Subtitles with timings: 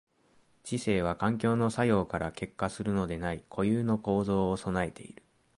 [0.63, 5.21] 知性は環境の作用から結果するのでない固有の構造を具えている。